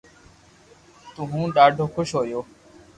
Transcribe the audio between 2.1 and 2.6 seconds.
ھويو